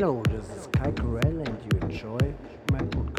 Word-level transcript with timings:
Hello, 0.00 0.22
this 0.30 0.44
is 0.56 0.68
Kai 0.68 0.92
Corell 0.92 1.44
and 1.44 1.58
you 1.64 1.80
enjoy 1.80 2.32
my 2.70 2.78
podcast. 2.78 3.17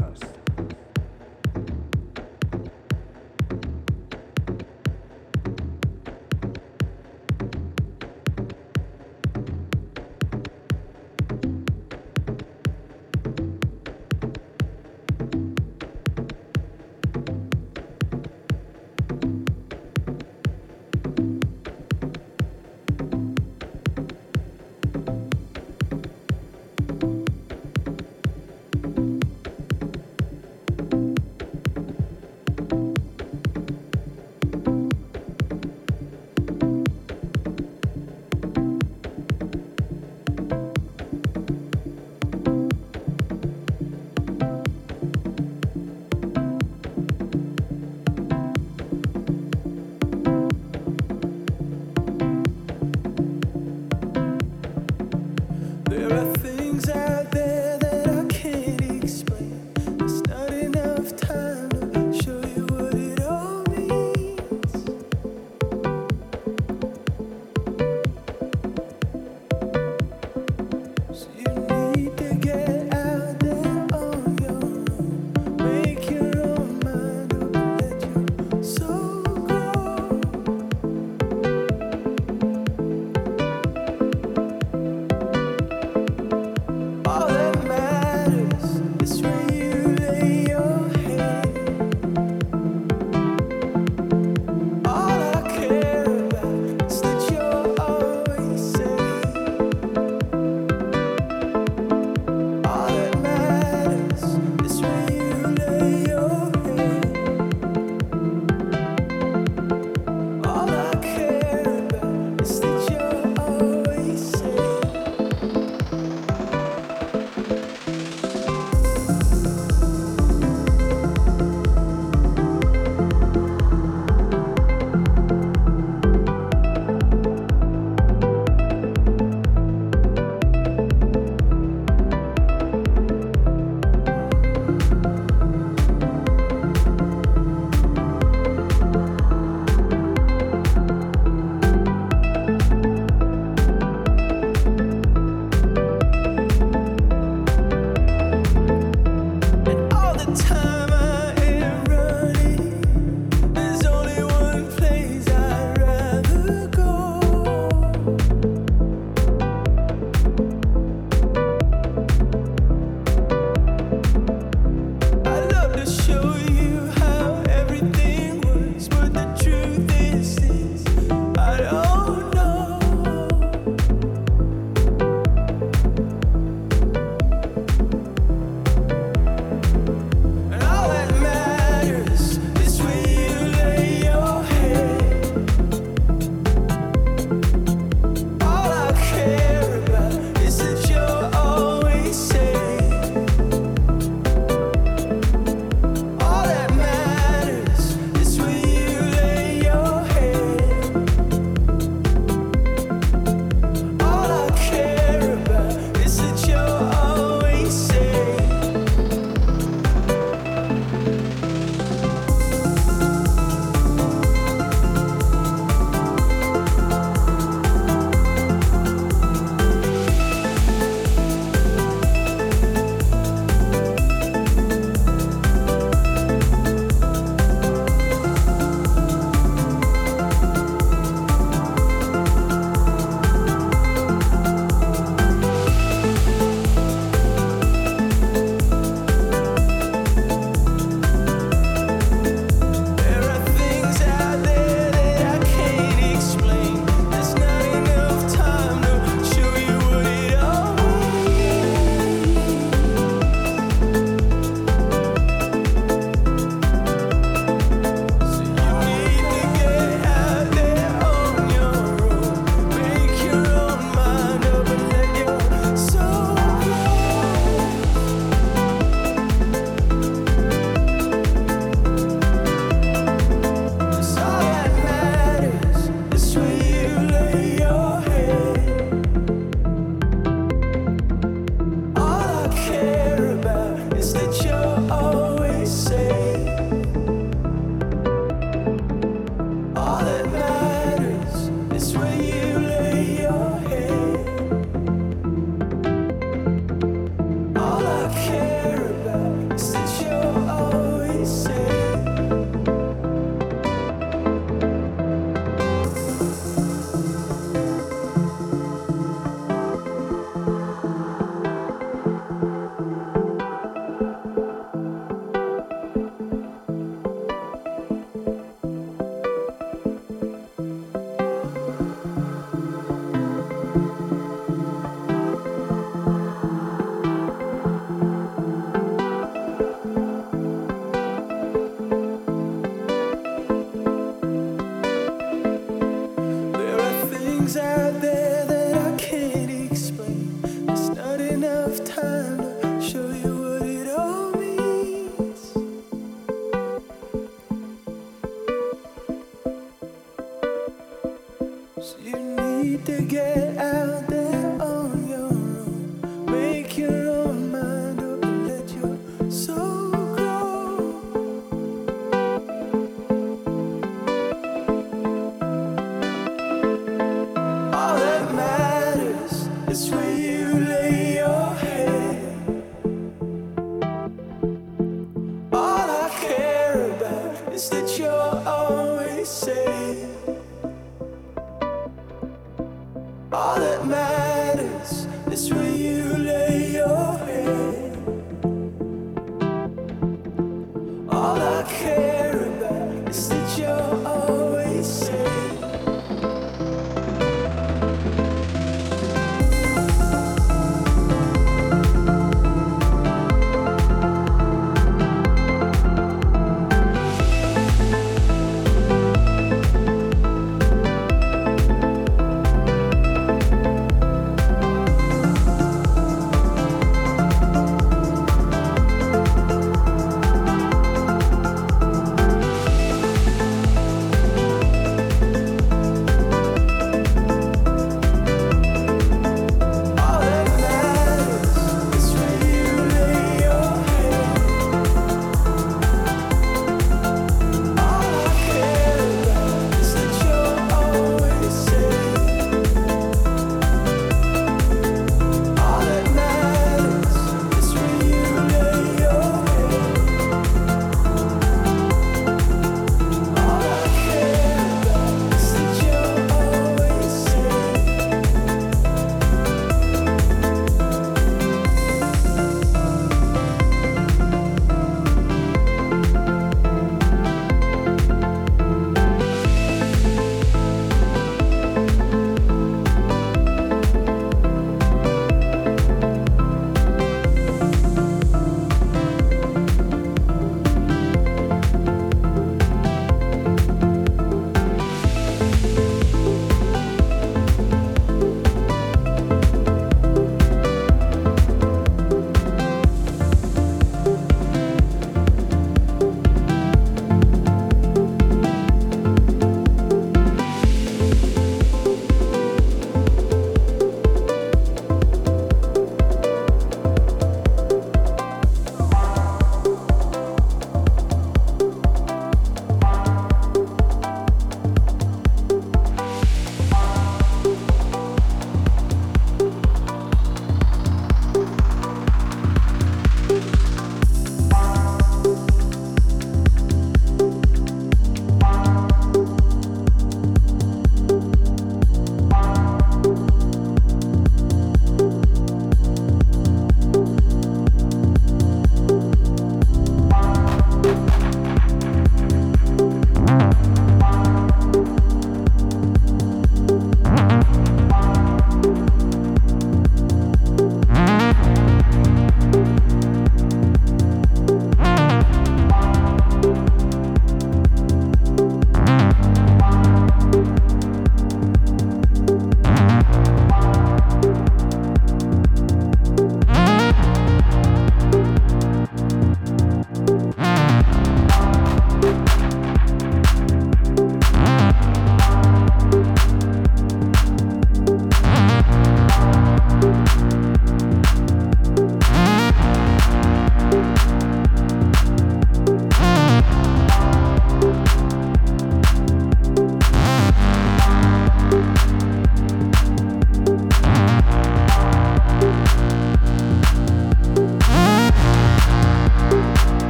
out 337.58 338.00
there. 338.02 338.29